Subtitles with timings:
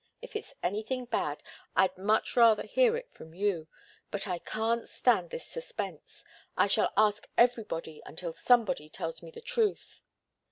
[0.19, 1.43] If it's anything bad,
[1.75, 3.67] I'd much rather hear it from you.
[4.09, 6.25] But I can't stand this suspense.
[6.57, 10.01] I shall ask everybody until somebody tells me the truth."